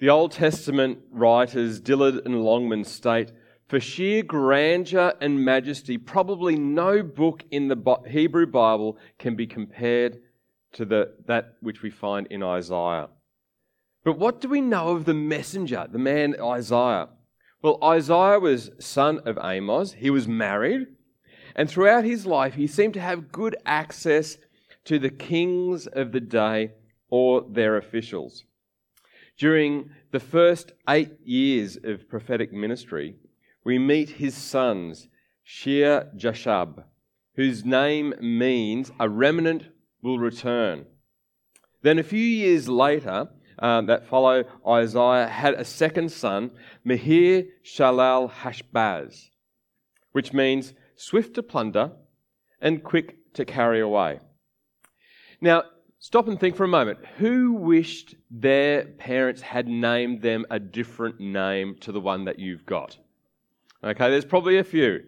[0.00, 3.32] The Old Testament writers Dillard and Longman state
[3.66, 10.20] for sheer grandeur and majesty, probably no book in the Hebrew Bible can be compared
[10.74, 13.08] to the, that which we find in Isaiah.
[14.04, 17.08] But what do we know of the messenger, the man Isaiah?
[17.60, 19.94] Well, Isaiah was son of Amos.
[19.94, 20.86] He was married.
[21.56, 24.38] And throughout his life, he seemed to have good access
[24.84, 26.70] to the kings of the day
[27.10, 28.44] or their officials.
[29.38, 33.14] During the first eight years of prophetic ministry,
[33.64, 35.08] we meet his sons,
[35.44, 36.82] Shear Jashub,
[37.36, 39.66] whose name means a remnant
[40.02, 40.86] will return.
[41.82, 43.28] Then a few years later,
[43.60, 46.50] um, that follow Isaiah had a second son,
[46.84, 49.30] Mahir Shalal Hashbaz,
[50.12, 51.92] which means swift to plunder
[52.60, 54.18] and quick to carry away.
[55.40, 55.62] Now,
[55.98, 56.98] stop and think for a moment.
[57.18, 62.66] Who wished their parents had named them a different name to the one that you've
[62.66, 62.98] got?
[63.82, 65.04] Okay, there's probably a few.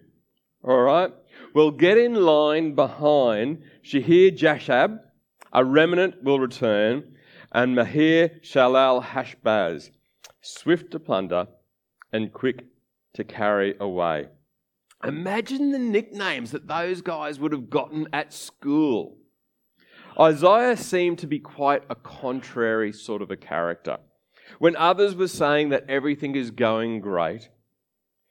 [0.62, 1.12] All right?
[1.54, 5.00] Well, get in line behind Shahir Jashub,
[5.52, 7.16] a remnant will return,
[7.52, 9.90] and Mahir Shalal Hashbaz,
[10.40, 11.48] swift to plunder
[12.12, 12.66] and quick
[13.14, 14.28] to carry away.
[15.02, 19.16] Imagine the nicknames that those guys would have gotten at school.
[20.20, 23.98] Isaiah seemed to be quite a contrary sort of a character.
[24.58, 27.48] When others were saying that everything is going great,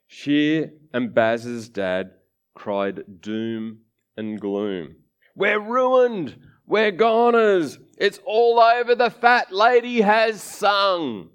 [0.05, 2.11] Shear and Baz's dad
[2.53, 3.79] cried doom
[4.15, 4.97] and gloom.
[5.35, 6.37] We're ruined!
[6.67, 7.79] We're goners!
[7.97, 8.93] It's all over!
[8.93, 11.29] The fat lady has sung!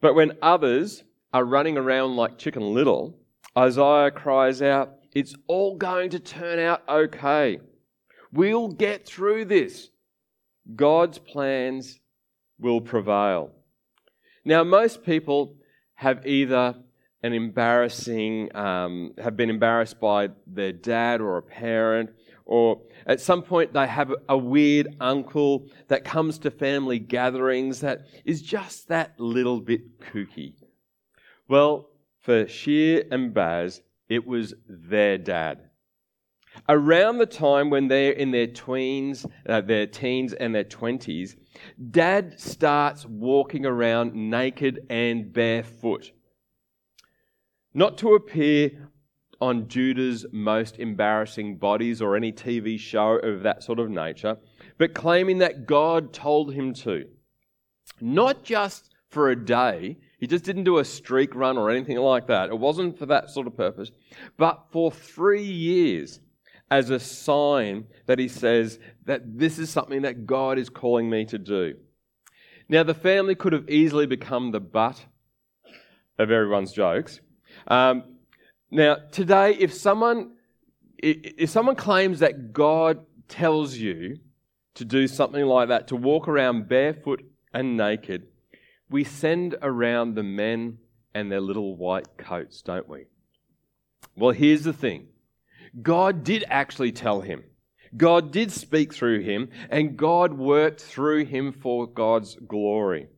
[0.00, 3.18] But when others are running around like Chicken Little,
[3.58, 7.58] Isaiah cries out, It's all going to turn out okay.
[8.36, 9.88] We'll get through this.
[10.74, 12.00] God's plans
[12.58, 13.50] will prevail.
[14.44, 15.56] Now, most people
[15.94, 16.74] have either
[17.22, 22.10] an embarrassing, um, have been embarrassed by their dad or a parent,
[22.44, 28.02] or at some point they have a weird uncle that comes to family gatherings that
[28.26, 30.52] is just that little bit kooky.
[31.48, 31.88] Well,
[32.20, 33.80] for Shear and Baz,
[34.10, 35.65] it was their dad.
[36.68, 41.36] Around the time when they're in their tweens, uh, their teens and their twenties,
[41.90, 46.12] dad starts walking around naked and barefoot
[47.76, 48.88] not to appear
[49.38, 54.38] on Judah's most embarrassing bodies or any TV show of that sort of nature,
[54.78, 57.04] but claiming that God told him to.
[58.00, 62.26] Not just for a day, he just didn't do a streak run or anything like
[62.28, 62.48] that.
[62.48, 63.90] It wasn't for that sort of purpose,
[64.38, 66.20] but for three years
[66.70, 71.24] as a sign that he says that this is something that God is calling me
[71.26, 71.76] to do.
[72.68, 75.06] Now, the family could have easily become the butt
[76.18, 77.20] of everyone's jokes
[77.68, 78.04] um,
[78.70, 80.32] now, today, if someone
[80.98, 84.18] if someone claims that God tells you
[84.74, 87.22] to do something like that, to walk around barefoot
[87.52, 88.28] and naked,
[88.88, 90.78] we send around the men
[91.14, 93.04] and their little white coats, don't we?
[94.16, 95.08] Well, here's the thing
[95.82, 97.44] God did actually tell him.
[97.96, 103.08] God did speak through him, and God worked through him for God's glory.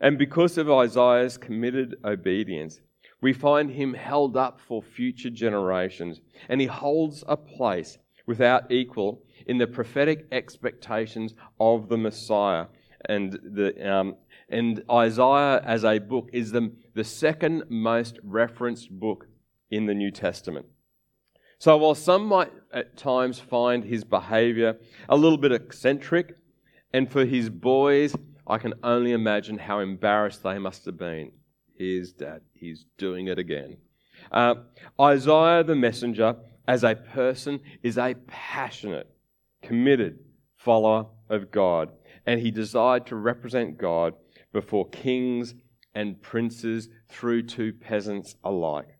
[0.00, 2.80] And because of Isaiah's committed obedience,
[3.20, 9.22] we find him held up for future generations, and he holds a place without equal
[9.46, 12.66] in the prophetic expectations of the Messiah.
[13.08, 14.16] And, the, um,
[14.48, 19.26] and Isaiah, as a book, is the, the second most referenced book
[19.70, 20.66] in the New Testament.
[21.62, 24.78] So, while some might at times find his behavior
[25.08, 26.34] a little bit eccentric,
[26.92, 28.16] and for his boys,
[28.48, 31.30] I can only imagine how embarrassed they must have been.
[31.78, 32.40] Here's dad.
[32.52, 33.76] He's doing it again.
[34.32, 34.56] Uh,
[35.00, 36.34] Isaiah the messenger,
[36.66, 39.14] as a person, is a passionate,
[39.62, 40.18] committed
[40.56, 41.92] follower of God.
[42.26, 44.14] And he desired to represent God
[44.52, 45.54] before kings
[45.94, 48.98] and princes through to peasants alike.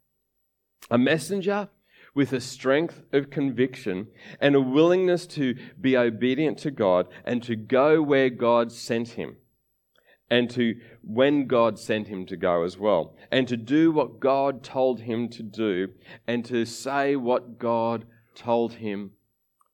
[0.93, 1.69] A messenger
[2.15, 4.07] with a strength of conviction
[4.41, 9.37] and a willingness to be obedient to God and to go where God sent him
[10.33, 14.63] and to when God sent him to go as well, and to do what God
[14.65, 15.89] told him to do,
[16.27, 19.11] and to say what God told him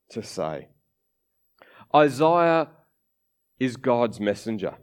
[0.09, 0.67] to say.
[1.95, 2.67] Isaiah
[3.57, 4.75] is God's messenger,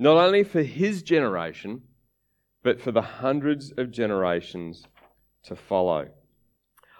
[0.00, 1.82] not only for his generation,
[2.64, 4.84] but for the hundreds of generations
[5.44, 6.08] to follow.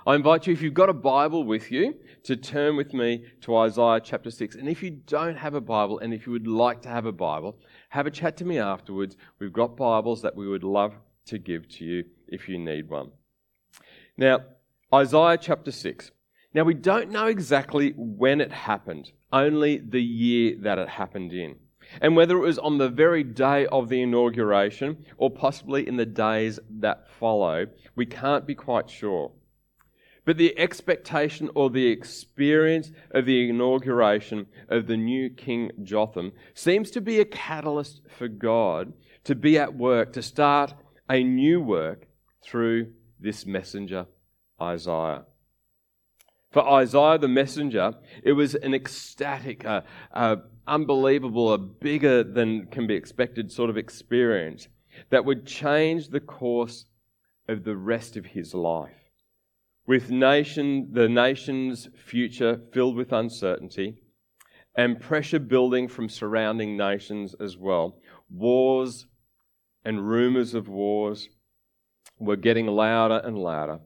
[0.07, 3.57] I invite you, if you've got a Bible with you, to turn with me to
[3.57, 4.55] Isaiah chapter 6.
[4.55, 7.13] And if you don't have a Bible and if you would like to have a
[7.13, 7.59] Bible,
[7.89, 9.17] have a chat to me afterwards.
[9.39, 10.95] We've got Bibles that we would love
[11.27, 13.11] to give to you if you need one.
[14.17, 14.41] Now,
[14.95, 16.11] Isaiah chapter 6.
[16.55, 21.57] Now, we don't know exactly when it happened, only the year that it happened in.
[22.01, 26.07] And whether it was on the very day of the inauguration or possibly in the
[26.07, 27.67] days that follow,
[27.97, 29.33] we can't be quite sure.
[30.29, 36.91] But the expectation or the experience of the inauguration of the new King Jotham seems
[36.91, 38.93] to be a catalyst for God
[39.25, 40.75] to be at work, to start
[41.09, 42.09] a new work
[42.45, 44.05] through this messenger,
[44.61, 45.25] Isaiah.
[46.51, 49.81] For Isaiah the messenger, it was an ecstatic, uh,
[50.13, 50.37] uh,
[50.67, 54.69] unbelievable, a bigger than can be expected sort of experience
[55.09, 56.85] that would change the course
[57.49, 59.08] of the rest of his life
[59.89, 63.97] with nation, the nation's future filled with uncertainty
[64.77, 67.99] and pressure building from surrounding nations as well.
[68.31, 69.07] Wars
[69.87, 71.31] and rumors of wars
[72.19, 73.81] were getting louder and louder.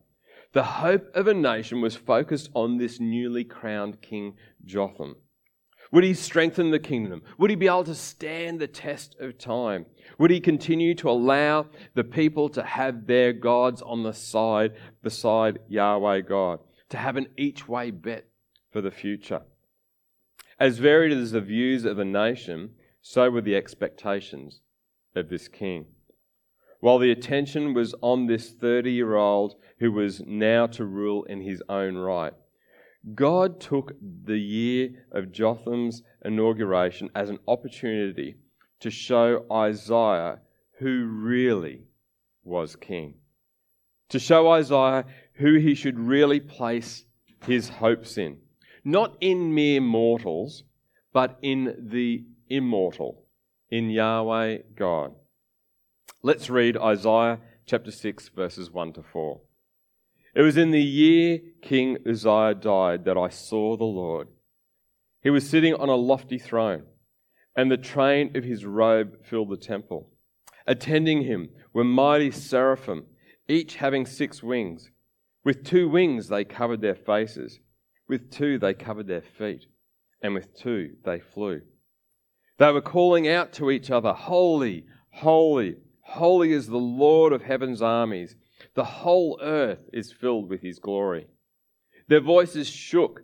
[0.52, 4.34] The hope of a nation was focused on this newly crowned King
[4.64, 5.14] Jotham.
[5.92, 7.22] Would he strengthen the kingdom?
[7.36, 9.84] Would he be able to stand the test of time?
[10.18, 14.72] Would he continue to allow the people to have their gods on the side
[15.02, 18.24] beside Yahweh God, to have an each way bet
[18.70, 19.42] for the future?
[20.58, 22.70] As varied as the views of a nation,
[23.02, 24.62] so were the expectations
[25.14, 25.86] of this king.
[26.80, 31.42] While the attention was on this 30 year old who was now to rule in
[31.42, 32.32] his own right,
[33.14, 38.36] God took the year of Jotham's inauguration as an opportunity
[38.80, 40.38] to show Isaiah
[40.78, 41.82] who really
[42.44, 43.14] was king.
[44.10, 45.04] To show Isaiah
[45.34, 47.04] who he should really place
[47.44, 48.38] his hopes in.
[48.84, 50.62] Not in mere mortals,
[51.12, 53.24] but in the immortal,
[53.70, 55.12] in Yahweh God.
[56.22, 59.40] Let's read Isaiah chapter 6, verses 1 to 4.
[60.34, 64.28] It was in the year King Uzziah died that I saw the Lord.
[65.22, 66.84] He was sitting on a lofty throne,
[67.54, 70.08] and the train of his robe filled the temple.
[70.66, 73.04] Attending him were mighty seraphim,
[73.48, 74.90] each having six wings.
[75.44, 77.60] With two wings they covered their faces,
[78.08, 79.66] with two they covered their feet,
[80.22, 81.62] and with two they flew.
[82.58, 87.82] They were calling out to each other, Holy, holy, holy is the Lord of heaven's
[87.82, 88.36] armies.
[88.74, 91.26] The whole earth is filled with his glory.
[92.08, 93.22] Their voices shook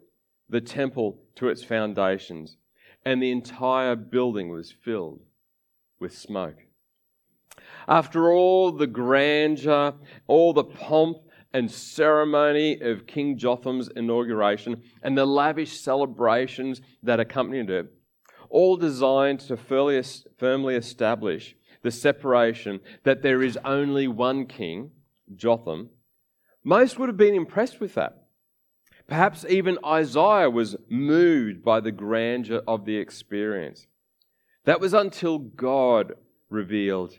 [0.48, 2.56] the temple to its foundations,
[3.04, 5.20] and the entire building was filled
[6.00, 6.56] with smoke.
[7.86, 9.94] After all the grandeur,
[10.26, 11.18] all the pomp
[11.52, 17.92] and ceremony of King Jotham's inauguration, and the lavish celebrations that accompanied it,
[18.50, 24.90] all designed to firmly establish the separation that there is only one king
[25.34, 25.90] Jotham,
[26.64, 28.24] most would have been impressed with that.
[29.06, 33.86] Perhaps even Isaiah was moved by the grandeur of the experience.
[34.64, 36.12] That was until God
[36.50, 37.18] revealed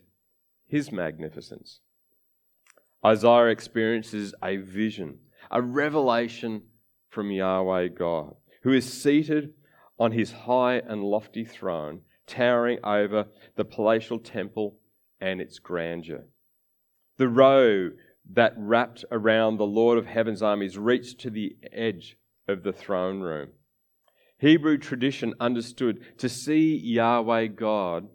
[0.68, 1.80] his magnificence.
[3.04, 5.20] Isaiah experiences a vision,
[5.50, 6.64] a revelation
[7.10, 9.54] from Yahweh God, who is seated
[9.98, 13.26] on his high and lofty throne, towering over
[13.56, 14.78] the palatial temple
[15.20, 16.26] and its grandeur.
[17.20, 17.92] The row
[18.32, 23.20] that wrapped around the Lord of Heaven's armies reached to the edge of the throne
[23.20, 23.50] room.
[24.38, 28.08] Hebrew tradition understood to see Yahweh God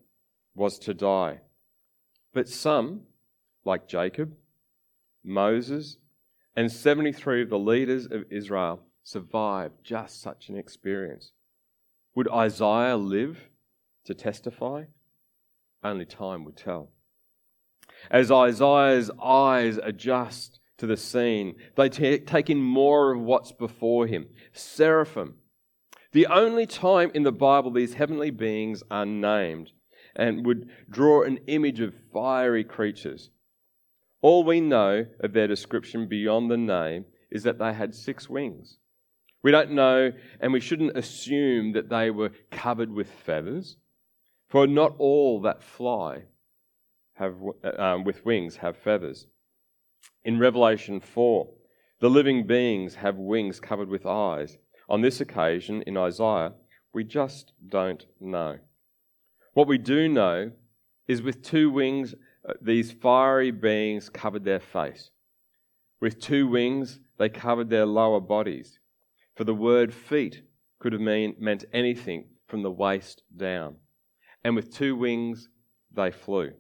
[0.55, 1.41] was to die.
[2.33, 3.03] But some,
[3.63, 4.33] like Jacob,
[5.23, 5.99] Moses,
[6.57, 11.33] and 73 of the leaders of Israel, survived just such an experience.
[12.15, 13.51] Would Isaiah live
[14.07, 14.85] to testify?
[15.83, 16.89] Only time would tell.
[18.11, 24.07] As Isaiah's eyes adjust to the scene, they t- take in more of what's before
[24.07, 24.27] him.
[24.53, 25.37] Seraphim.
[26.13, 29.73] The only time in the Bible these heavenly beings are named
[30.15, 33.31] and would draw an image of fiery creatures.
[34.23, 38.79] All we know of their description beyond the name is that they had six wings.
[39.43, 43.77] We don't know, and we shouldn't assume that they were covered with feathers,
[44.49, 46.25] for not all that fly
[47.15, 47.37] have,
[47.79, 49.27] um, with wings have feathers.
[50.25, 51.49] In Revelation 4,
[52.01, 54.59] the living beings have wings covered with eyes.
[54.89, 56.53] On this occasion, in Isaiah,
[56.93, 58.59] we just don't know.
[59.55, 60.53] What we do know
[61.07, 62.15] is with two wings,
[62.49, 65.11] uh, these fiery beings covered their face.
[66.01, 68.79] With two wings, they covered their lower bodies.
[69.37, 70.43] For the word feet
[70.79, 73.77] could have mean, meant anything from the waist down.
[74.45, 75.49] And with two wings,
[75.93, 76.53] they flew.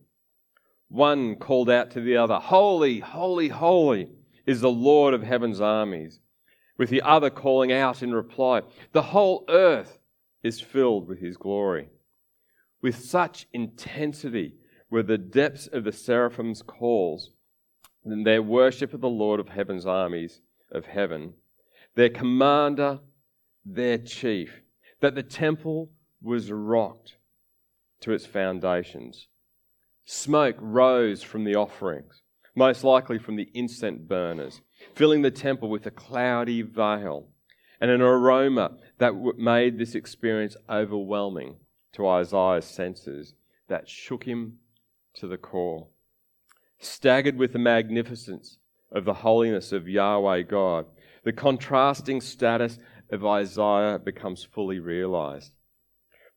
[0.94, 4.10] One called out to the other, Holy, holy, holy
[4.46, 6.20] is the Lord of heaven's armies.
[6.78, 9.98] With the other calling out in reply, The whole earth
[10.44, 11.88] is filled with his glory.
[12.80, 14.54] With such intensity
[14.88, 17.32] were the depths of the seraphim's calls
[18.04, 21.34] and their worship of the Lord of heaven's armies of heaven,
[21.96, 23.00] their commander,
[23.66, 24.62] their chief,
[25.00, 25.90] that the temple
[26.22, 27.16] was rocked
[28.02, 29.26] to its foundations.
[30.04, 32.22] Smoke rose from the offerings,
[32.54, 34.60] most likely from the incense burners,
[34.94, 37.28] filling the temple with a cloudy veil
[37.80, 41.56] and an aroma that made this experience overwhelming
[41.92, 43.34] to Isaiah's senses
[43.68, 44.58] that shook him
[45.14, 45.88] to the core.
[46.78, 48.58] Staggered with the magnificence
[48.92, 50.86] of the holiness of Yahweh God,
[51.24, 52.78] the contrasting status
[53.10, 55.52] of Isaiah becomes fully realized.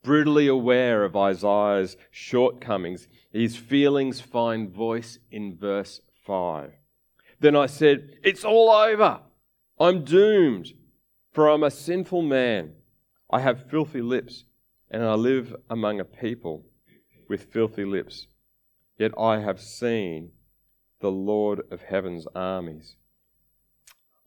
[0.07, 6.71] Brutally aware of Isaiah's shortcomings, his feelings find voice in verse 5.
[7.41, 9.19] Then I said, It's all over.
[9.77, 10.71] I'm doomed,
[11.33, 12.71] for I'm a sinful man.
[13.29, 14.45] I have filthy lips,
[14.89, 16.63] and I live among a people
[17.27, 18.27] with filthy lips.
[18.97, 20.31] Yet I have seen
[21.01, 22.95] the Lord of heaven's armies.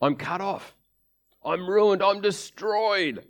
[0.02, 0.74] I'm cut off.
[1.42, 2.02] I'm ruined.
[2.02, 3.24] I'm destroyed.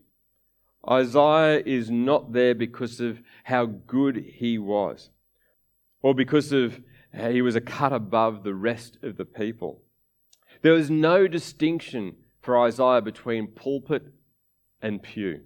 [0.89, 5.11] Isaiah is not there because of how good he was
[6.03, 6.81] or because of
[7.13, 9.83] he was a cut above the rest of the people.
[10.63, 14.13] There was no distinction for Isaiah between pulpit
[14.81, 15.41] and pew.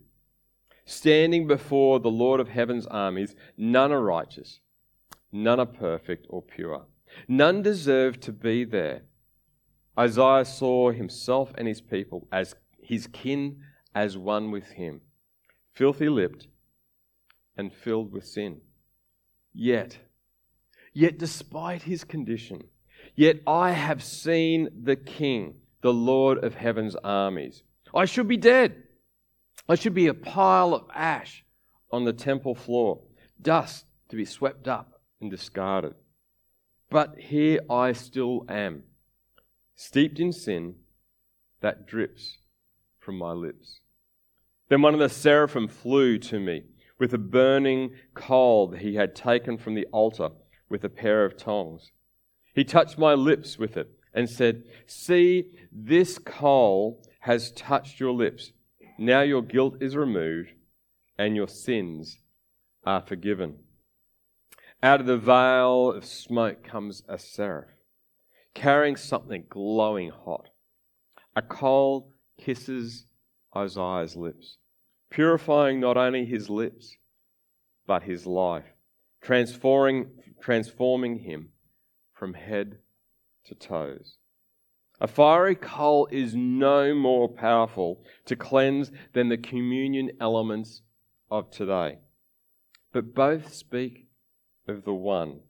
[0.85, 4.61] Standing before the Lord of heaven's armies, none are righteous,
[5.33, 6.87] none are perfect or pure.
[7.27, 9.03] None deserve to be there.
[9.99, 13.63] Isaiah saw himself and his people as his kin
[13.95, 15.01] as one with him,
[15.75, 16.47] filthy lipped
[17.57, 18.61] and filled with sin.
[19.53, 19.99] Yet,
[20.93, 22.65] yet despite his condition,
[23.15, 27.63] yet I have seen the King, the Lord of heaven's armies.
[27.95, 28.83] I should be dead.
[29.69, 31.45] I should be a pile of ash
[31.91, 33.01] on the temple floor,
[33.41, 35.95] dust to be swept up and discarded.
[36.91, 38.83] But here I still am,
[39.77, 40.77] steeped in sin
[41.61, 42.39] that drips
[42.99, 43.81] from my lips.
[44.69, 46.65] Then one of the seraphim flew to me
[46.99, 50.31] with a burning coal that he had taken from the altar
[50.69, 51.93] with a pair of tongs.
[52.55, 58.53] He touched my lips with it and said, See, this coal has touched your lips.
[58.99, 60.53] Now your guilt is removed
[61.19, 62.19] and your sins
[62.85, 63.57] are forgiven.
[64.83, 67.71] Out of the veil of smoke comes a seraph,
[68.55, 70.51] carrying something glowing hot.
[71.35, 73.07] A coal kisses
[73.57, 74.59] Isaiah's lips,
[75.11, 76.97] purifying not only his lips,
[77.87, 78.65] but his life,
[79.21, 81.51] transforming, transforming him
[82.13, 82.79] from head
[83.47, 84.17] to toes.
[85.01, 90.83] A fiery coal is no more powerful to cleanse than the communion elements
[91.31, 91.99] of today.
[92.93, 94.07] But both speak
[94.69, 95.41] of the one,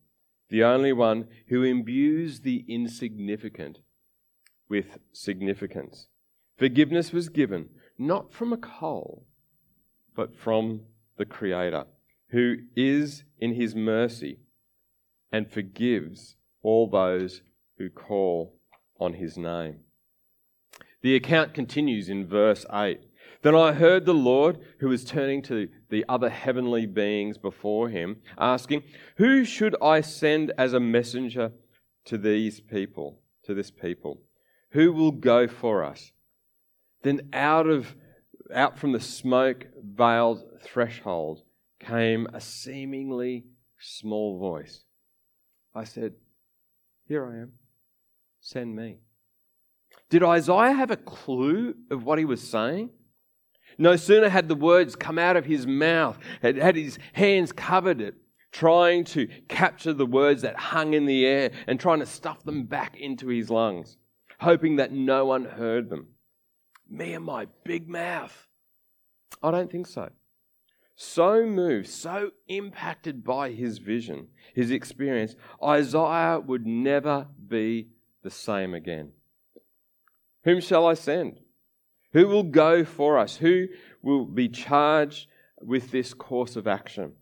[0.49, 3.81] the only one who imbues the insignificant
[4.69, 6.09] with significance.
[6.57, 9.27] Forgiveness was given not from a coal,
[10.15, 10.83] but from
[11.17, 11.85] the Creator,
[12.29, 14.39] who is in his mercy
[15.31, 17.43] and forgives all those
[17.79, 18.55] who call
[18.99, 19.81] on his name.
[21.03, 23.01] The account continues in verse 8.
[23.43, 28.23] Then I heard the Lord, who was turning to the other heavenly beings before him,
[28.39, 28.85] asking,
[29.17, 31.53] Who should I send as a messenger
[32.07, 34.23] to these people, to this people?
[34.71, 36.13] Who will go for us?
[37.05, 37.95] Then out of
[38.53, 41.43] out from the smoke veiled threshold
[41.79, 43.45] came a seemingly
[43.79, 44.85] small voice.
[45.75, 46.15] I said,
[47.07, 47.53] Here I am.
[48.41, 48.99] Send me.
[50.09, 52.91] Did Isaiah have a clue of what he was saying?
[53.77, 58.01] No sooner had the words come out of his mouth, had, had his hands covered
[58.01, 58.15] it,
[58.53, 62.65] trying to capture the words that hung in the air and trying to stuff them
[62.65, 63.97] back into his lungs,
[64.41, 66.09] hoping that no one heard them.
[66.89, 68.49] Me and my big mouth.
[69.43, 70.11] I don't think so.
[70.97, 77.89] So moved, so impacted by his vision, his experience, Isaiah would never be
[78.23, 79.13] the same again.
[80.45, 81.41] Whom shall I send?
[82.13, 83.37] Who will go for us?
[83.37, 83.67] Who
[84.03, 85.27] will be charged
[85.61, 87.15] with this course of action?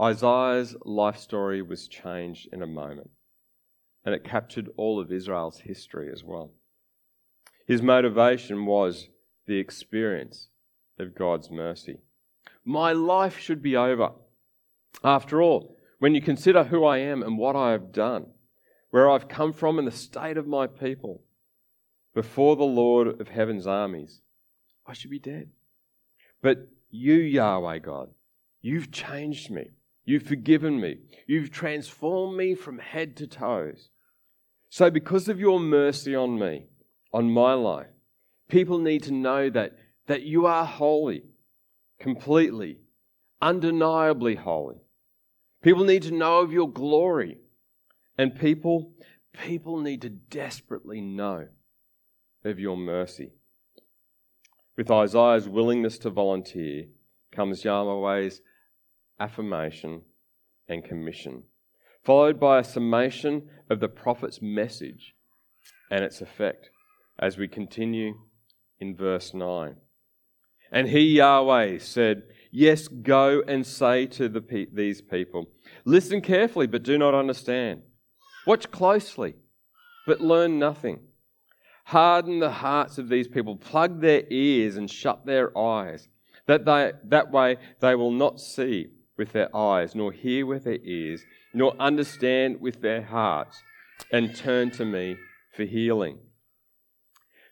[0.00, 3.10] Isaiah's life story was changed in a moment,
[4.04, 6.50] and it captured all of Israel's history as well.
[7.66, 9.08] His motivation was
[9.46, 10.48] the experience
[10.98, 11.98] of God's mercy.
[12.64, 14.12] My life should be over.
[15.02, 18.26] After all, when you consider who I am and what I have done,
[18.90, 21.22] where I've come from and the state of my people,
[22.14, 24.20] before the Lord of heaven's armies,
[24.86, 25.50] I should be dead.
[26.42, 28.10] But you, Yahweh God,
[28.62, 29.70] you've changed me.
[30.04, 30.98] You've forgiven me.
[31.26, 33.88] You've transformed me from head to toes.
[34.68, 36.66] So, because of your mercy on me,
[37.14, 37.86] on my life,
[38.48, 39.78] people need to know that,
[40.08, 41.22] that you are holy,
[42.00, 42.78] completely,
[43.40, 44.82] undeniably holy.
[45.62, 47.38] People need to know of your glory.
[48.18, 48.92] And people,
[49.32, 51.46] people need to desperately know
[52.44, 53.30] of your mercy.
[54.76, 56.86] With Isaiah's willingness to volunteer
[57.30, 58.42] comes Yahweh's
[59.20, 60.02] affirmation
[60.68, 61.44] and commission,
[62.02, 65.14] followed by a summation of the prophet's message
[65.90, 66.70] and its effect
[67.18, 68.14] as we continue
[68.80, 69.76] in verse 9.
[70.72, 75.46] And he, Yahweh, said, Yes, go and say to the pe- these people,
[75.84, 77.82] Listen carefully, but do not understand.
[78.46, 79.34] Watch closely,
[80.06, 81.00] but learn nothing.
[81.84, 86.08] Harden the hearts of these people, plug their ears and shut their eyes,
[86.46, 90.78] that, they, that way they will not see with their eyes, nor hear with their
[90.82, 93.62] ears, nor understand with their hearts,
[94.10, 95.16] and turn to me
[95.54, 96.18] for healing.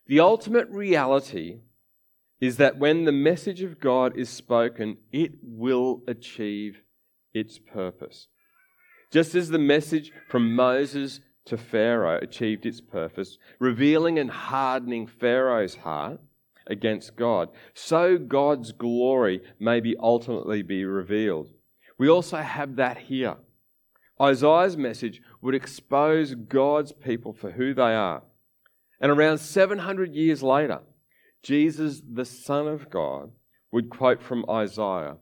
[0.07, 1.61] The ultimate reality
[2.41, 6.83] is that when the message of God is spoken, it will achieve
[7.33, 8.27] its purpose.
[9.13, 15.77] Just as the message from Moses to Pharaoh achieved its purpose, revealing and hardening Pharaoh's
[15.77, 16.21] heart
[16.67, 21.51] against God, so God's glory may be ultimately be revealed.
[21.99, 23.37] We also have that here.
[24.21, 28.23] Isaiah's message would expose God's people for who they are.
[29.03, 30.81] And around 700 years later,
[31.43, 33.33] Jesus, the Son of God,
[33.73, 35.17] would quote from Isaiah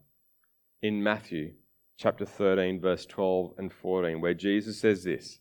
[0.83, 1.55] in Matthew
[1.97, 5.39] chapter 13, verse 12 and 14, where Jesus says this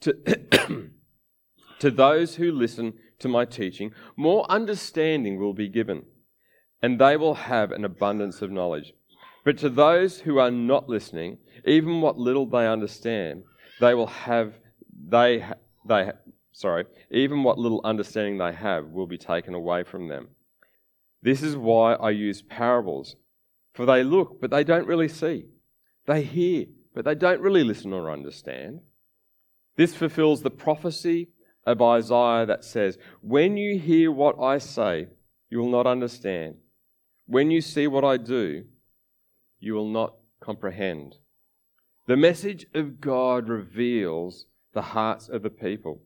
[0.00, 0.14] To,
[1.78, 6.04] to those who listen to my teaching, more understanding will be given,
[6.80, 8.94] and they will have an abundance of knowledge.
[9.44, 11.36] But to those who are not listening,
[11.66, 13.44] even what little they understand,
[13.78, 14.54] they will have,
[15.06, 15.44] they,
[15.86, 16.12] they,
[16.54, 20.28] sorry, even what little understanding they have will be taken away from them.
[21.20, 23.16] This is why I use parables,
[23.74, 25.46] for they look, but they don't really see.
[26.06, 28.80] They hear, but they don't really listen or understand.
[29.76, 31.28] This fulfills the prophecy
[31.66, 35.08] of Isaiah that says, When you hear what I say,
[35.50, 36.56] you will not understand.
[37.26, 38.64] When you see what I do,
[39.58, 41.16] you will not comprehend.
[42.06, 46.02] The message of God reveals the hearts of the people.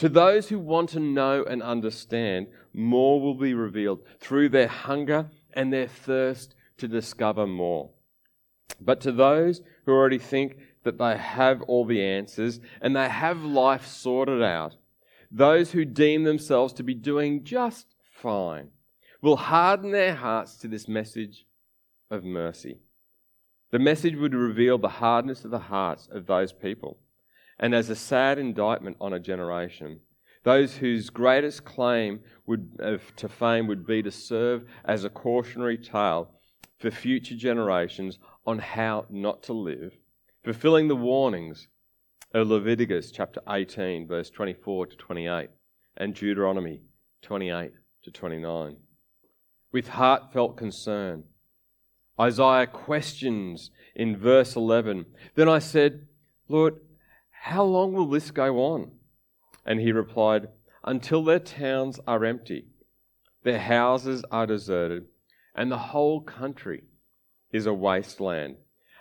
[0.00, 5.28] To those who want to know and understand, more will be revealed through their hunger
[5.52, 7.90] and their thirst to discover more.
[8.80, 13.42] But to those who already think that they have all the answers and they have
[13.42, 14.74] life sorted out,
[15.30, 18.68] those who deem themselves to be doing just fine
[19.20, 21.44] will harden their hearts to this message
[22.10, 22.78] of mercy.
[23.70, 26.96] The message would reveal the hardness of the hearts of those people
[27.60, 30.00] and as a sad indictment on a generation.
[30.42, 36.30] Those whose greatest claim would, to fame would be to serve as a cautionary tale
[36.78, 39.92] for future generations on how not to live,
[40.42, 41.68] fulfilling the warnings
[42.32, 45.50] of Leviticus chapter 18, verse 24 to 28,
[45.98, 46.80] and Deuteronomy
[47.20, 47.72] 28
[48.04, 48.76] to 29.
[49.72, 51.24] With heartfelt concern,
[52.18, 55.04] Isaiah questions in verse 11.
[55.34, 56.06] Then I said,
[56.48, 56.80] Lord,
[57.42, 58.90] how long will this go on?
[59.64, 60.48] And he replied,
[60.84, 62.66] Until their towns are empty,
[63.44, 65.06] their houses are deserted,
[65.54, 66.84] and the whole country
[67.50, 68.56] is a wasteland,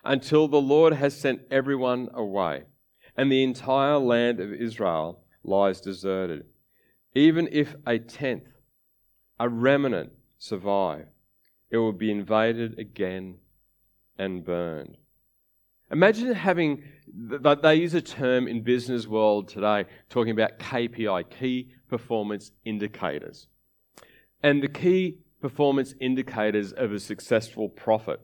[0.06, 2.64] until the Lord has sent everyone away,
[3.18, 6.46] and the entire land of Israel lies deserted.
[7.14, 8.48] Even if a tenth,
[9.38, 11.08] a remnant, survive,
[11.70, 13.36] it will be invaded again
[14.18, 14.96] and burned.
[15.92, 16.84] Imagine having,
[17.62, 23.48] they use a term in business world today talking about KPI, key performance indicators.
[24.44, 28.20] And the key performance indicators of a successful prophet.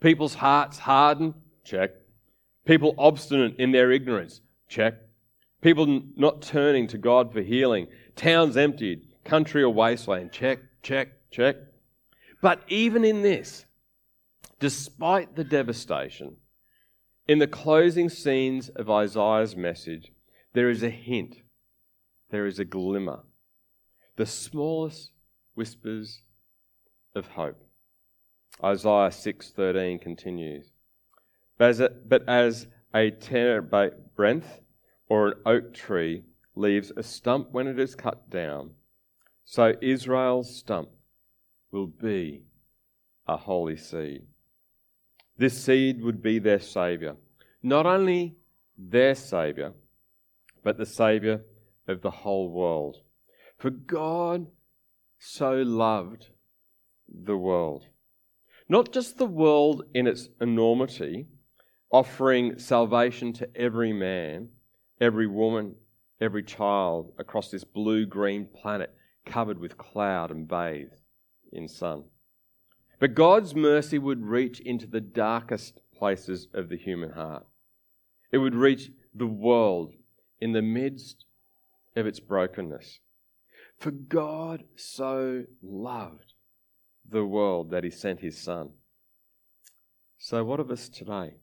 [0.00, 1.90] People's hearts hardened, check.
[2.64, 4.94] People obstinate in their ignorance, check.
[5.60, 7.88] People not turning to God for healing.
[8.14, 11.56] Towns emptied, country a wasteland, check, check, check.
[12.40, 13.66] But even in this,
[14.60, 16.36] despite the devastation,
[17.28, 20.12] in the closing scenes of Isaiah's message,
[20.54, 21.42] there is a hint,
[22.30, 23.20] there is a glimmer
[24.18, 25.12] the smallest
[25.54, 26.22] whispers
[27.14, 27.62] of hope.
[28.62, 30.72] Isaiah 6:13 continues.
[31.56, 34.60] But as, a, but as a terebinth
[35.08, 36.24] or an oak tree
[36.56, 38.74] leaves a stump when it is cut down,
[39.44, 40.90] so Israel's stump
[41.70, 42.42] will be
[43.28, 44.26] a holy seed.
[45.38, 47.16] This seed would be their Saviour.
[47.62, 48.36] Not only
[48.76, 49.72] their Saviour,
[50.64, 51.42] but the Saviour
[51.86, 52.96] of the whole world.
[53.56, 54.48] For God
[55.18, 56.28] so loved
[57.08, 57.86] the world.
[58.68, 61.26] Not just the world in its enormity,
[61.90, 64.48] offering salvation to every man,
[65.00, 65.76] every woman,
[66.20, 71.00] every child across this blue green planet covered with cloud and bathed
[71.52, 72.04] in sun.
[72.98, 77.46] But God's mercy would reach into the darkest places of the human heart.
[78.32, 79.94] It would reach the world
[80.40, 81.24] in the midst
[81.96, 83.00] of its brokenness.
[83.78, 86.32] For God so loved
[87.08, 88.70] the world that he sent his Son.
[90.18, 91.34] So, what of us today?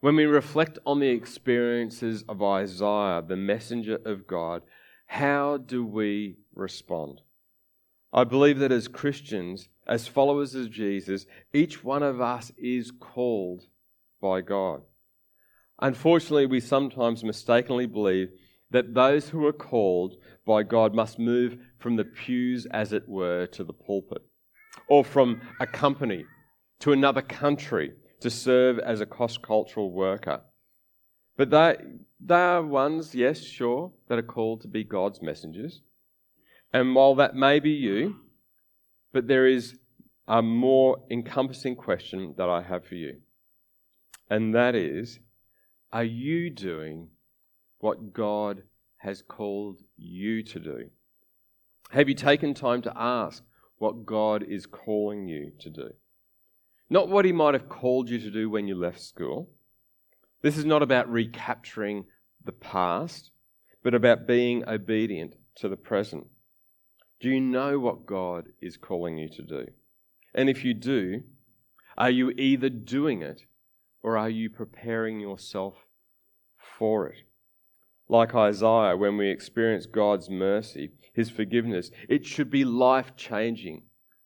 [0.00, 4.62] When we reflect on the experiences of Isaiah, the messenger of God,
[5.06, 7.20] how do we respond?
[8.12, 13.66] I believe that as Christians, as followers of Jesus, each one of us is called
[14.22, 14.82] by God.
[15.80, 18.28] Unfortunately, we sometimes mistakenly believe
[18.70, 20.14] that those who are called
[20.46, 24.22] by God must move from the pews, as it were, to the pulpit,
[24.88, 26.24] or from a company
[26.78, 30.40] to another country to serve as a cross cultural worker.
[31.36, 31.76] But they,
[32.24, 35.80] they are ones, yes, sure, that are called to be God's messengers.
[36.72, 38.16] And while that may be you,
[39.12, 39.79] but there is
[40.30, 43.16] a more encompassing question that I have for you.
[44.30, 45.18] And that is
[45.92, 47.08] Are you doing
[47.80, 48.62] what God
[48.98, 50.90] has called you to do?
[51.90, 53.42] Have you taken time to ask
[53.78, 55.90] what God is calling you to do?
[56.88, 59.50] Not what He might have called you to do when you left school.
[60.42, 62.04] This is not about recapturing
[62.44, 63.32] the past,
[63.82, 66.28] but about being obedient to the present.
[67.20, 69.66] Do you know what God is calling you to do?
[70.34, 71.22] And if you do,
[71.98, 73.42] are you either doing it
[74.02, 75.74] or are you preparing yourself
[76.56, 77.24] for it?
[78.08, 83.82] Like Isaiah, when we experience God's mercy, His forgiveness, it should be life changing,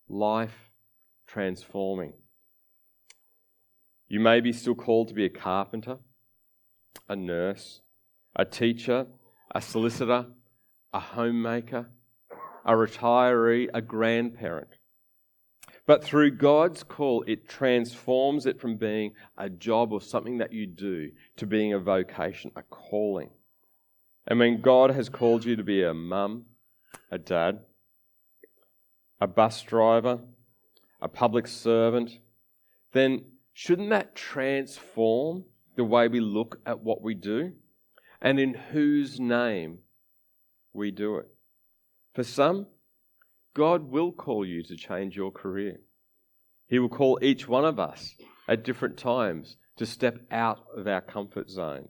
[0.08, 0.70] life
[1.26, 2.14] transforming.
[4.08, 5.98] You may be still called to be a carpenter,
[7.08, 7.80] a nurse,
[8.36, 9.06] a teacher,
[9.54, 10.26] a solicitor,
[10.92, 11.90] a homemaker,
[12.64, 14.68] a retiree, a grandparent.
[15.86, 20.66] But through God's call, it transforms it from being a job or something that you
[20.66, 23.30] do to being a vocation, a calling.
[24.26, 26.46] And when God has called you to be a mum,
[27.10, 27.60] a dad,
[29.20, 30.20] a bus driver,
[31.02, 32.18] a public servant,
[32.92, 35.44] then shouldn't that transform
[35.76, 37.52] the way we look at what we do
[38.22, 39.78] and in whose name
[40.72, 41.28] we do it?
[42.14, 42.68] For some,
[43.54, 45.78] God will call you to change your career.
[46.66, 48.14] He will call each one of us
[48.48, 51.88] at different times to step out of our comfort zone.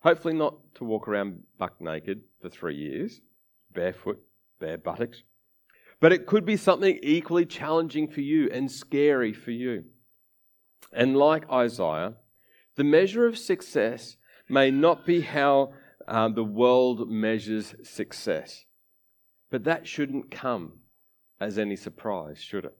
[0.00, 3.20] Hopefully, not to walk around buck naked for three years,
[3.74, 4.20] barefoot,
[4.58, 5.22] bare buttocks.
[6.00, 9.84] But it could be something equally challenging for you and scary for you.
[10.92, 12.14] And like Isaiah,
[12.76, 14.16] the measure of success
[14.48, 15.72] may not be how
[16.06, 18.64] uh, the world measures success.
[19.50, 20.80] But that shouldn't come
[21.40, 22.76] as any surprise, should it?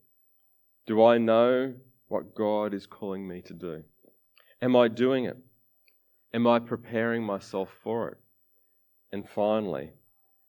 [0.87, 1.75] Do I know
[2.09, 3.83] what God is calling me to do?
[4.63, 5.37] Am I doing it?
[6.33, 8.19] Am I preparing myself for it?
[9.13, 9.93] And finally,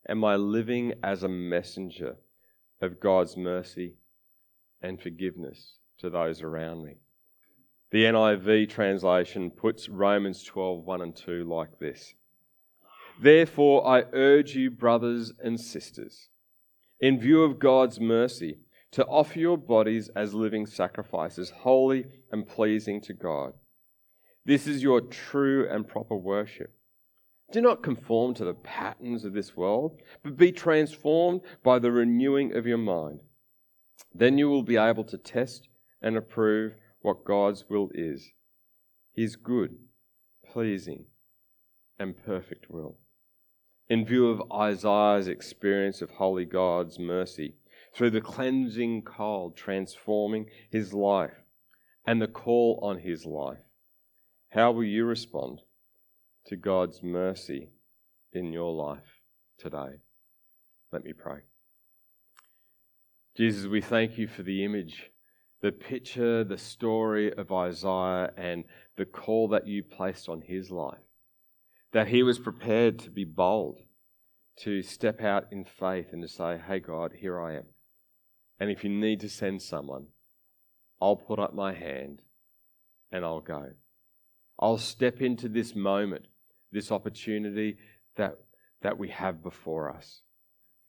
[0.08, 2.16] am I living as a messenger
[2.80, 3.94] of God's mercy
[4.82, 6.96] and forgiveness to those around me?
[7.90, 12.14] The NIV translation puts Romans 12 1 and 2 like this
[13.20, 16.28] Therefore, I urge you, brothers and sisters,
[17.00, 18.58] in view of God's mercy,
[18.92, 23.52] to offer your bodies as living sacrifices, holy and pleasing to God.
[24.44, 26.72] This is your true and proper worship.
[27.52, 32.56] Do not conform to the patterns of this world, but be transformed by the renewing
[32.56, 33.20] of your mind.
[34.14, 35.68] Then you will be able to test
[36.02, 38.32] and approve what God's will is
[39.14, 39.76] His good,
[40.50, 41.04] pleasing,
[41.98, 42.96] and perfect will
[43.88, 47.54] in view of Isaiah's experience of holy God's mercy
[47.94, 51.42] through the cleansing cold transforming his life
[52.06, 53.58] and the call on his life.
[54.50, 55.60] How will you respond
[56.46, 57.70] to God's mercy
[58.32, 59.22] in your life
[59.58, 60.00] today?
[60.92, 61.40] Let me pray.
[63.36, 65.10] Jesus, we thank you for the image,
[65.60, 68.64] the picture, the story of Isaiah, and
[68.96, 70.98] the call that you placed on his life.
[71.92, 73.80] That he was prepared to be bold,
[74.58, 77.66] to step out in faith and to say, Hey, God, here I am.
[78.60, 80.06] And if you need to send someone,
[81.00, 82.22] I'll put up my hand
[83.10, 83.70] and I'll go.
[84.58, 86.26] I'll step into this moment,
[86.72, 87.76] this opportunity
[88.16, 88.36] that,
[88.82, 90.22] that we have before us.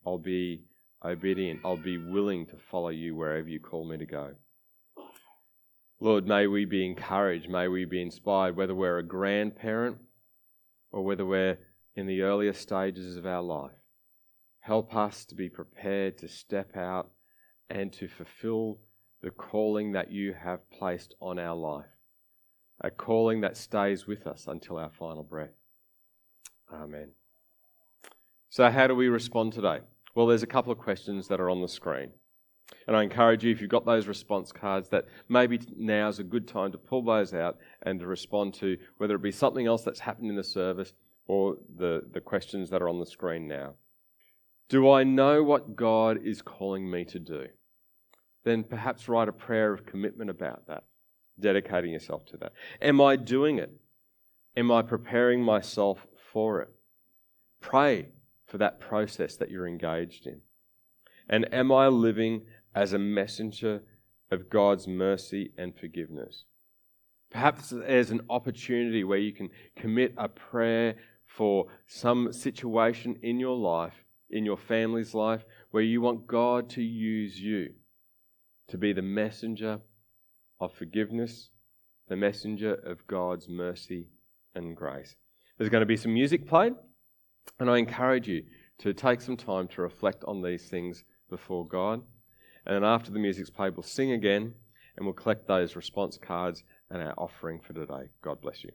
[0.06, 0.64] I'll be
[1.04, 1.62] obedient.
[1.64, 4.32] I'll be willing to follow you wherever you call me to go.
[6.00, 7.50] Lord, may we be encouraged.
[7.50, 9.98] May we be inspired, whether we're a grandparent
[10.92, 11.58] or whether we're
[11.96, 13.72] in the earlier stages of our life.
[14.62, 17.10] Help us to be prepared to step out
[17.70, 18.80] and to fulfill
[19.22, 21.86] the calling that you have placed on our life,
[22.82, 25.56] a calling that stays with us until our final breath.
[26.74, 27.10] Amen.
[28.50, 29.80] So, how do we respond today?
[30.16, 32.12] Well, there's a couple of questions that are on the screen.
[32.88, 36.24] And I encourage you, if you've got those response cards, that maybe now is a
[36.24, 39.84] good time to pull those out and to respond to whether it be something else
[39.84, 40.94] that's happened in the service
[41.28, 43.74] or the, the questions that are on the screen now.
[44.70, 47.48] Do I know what God is calling me to do?
[48.44, 50.84] Then perhaps write a prayer of commitment about that,
[51.40, 52.54] dedicating yourself to that.
[52.82, 53.72] Am I doing it?
[54.58, 56.70] Am I preparing myself for it?
[57.62, 58.10] Pray
[58.48, 60.42] for that process that you're engaged in.
[61.30, 62.42] And am I living
[62.80, 63.82] as a messenger
[64.32, 66.46] of God's mercy and forgiveness?
[67.30, 73.58] Perhaps there's an opportunity where you can commit a prayer for some situation in your
[73.58, 77.74] life, in your family's life, where you want God to use you
[78.70, 79.82] to be the messenger
[80.62, 81.50] of forgiveness,
[82.08, 84.08] the messenger of God's mercy
[84.56, 85.16] and grace.
[85.58, 86.74] There's going to be some music played,
[87.60, 88.44] and I encourage you
[88.80, 92.02] to take some time to reflect on these things before God.
[92.66, 94.54] And then after the music's played, we'll sing again
[94.98, 98.10] and we'll collect those response cards and our offering for today.
[98.22, 98.72] God bless you.